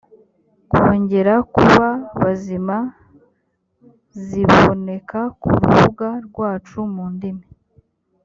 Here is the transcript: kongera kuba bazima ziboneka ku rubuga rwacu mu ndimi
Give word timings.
kongera 0.71 1.33
kuba 1.55 1.87
bazima 2.21 2.77
ziboneka 4.25 5.19
ku 5.41 5.47
rubuga 5.61 6.09
rwacu 6.27 6.77
mu 6.93 7.05
ndimi 7.13 7.45